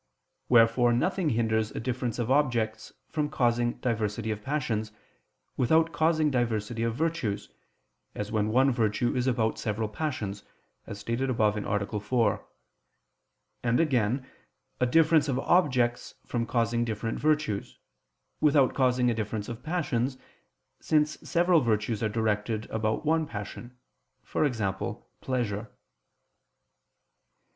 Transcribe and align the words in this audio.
Wherefore 0.49 0.93
nothing 0.93 1.29
hinders 1.29 1.69
a 1.69 1.79
difference 1.79 2.17
of 2.17 2.31
objects 2.31 2.91
from 3.07 3.29
causing 3.29 3.73
diversity 3.73 4.31
of 4.31 4.41
passions, 4.41 4.91
without 5.57 5.93
causing 5.93 6.31
diversity 6.31 6.81
of 6.81 6.95
virtues, 6.95 7.49
as 8.15 8.31
when 8.31 8.47
one 8.47 8.71
virtue 8.71 9.15
is 9.15 9.27
about 9.27 9.59
several 9.59 9.87
passions, 9.87 10.43
as 10.87 10.97
stated 10.97 11.29
above 11.29 11.55
(A. 11.55 11.99
4); 11.99 12.47
and 13.63 13.79
again, 13.79 14.25
a 14.79 14.87
difference 14.87 15.27
of 15.27 15.37
objects 15.37 16.15
from 16.25 16.47
causing 16.47 16.83
different 16.83 17.19
virtues, 17.19 17.77
without 18.39 18.73
causing 18.73 19.11
a 19.11 19.13
difference 19.13 19.47
of 19.47 19.61
passions, 19.61 20.17
since 20.79 21.19
several 21.19 21.61
virtues 21.61 22.01
are 22.01 22.09
directed 22.09 22.65
about 22.71 23.05
one 23.05 23.27
passion, 23.27 23.77
e.g. 24.25 24.97
pleasure. 25.21 25.69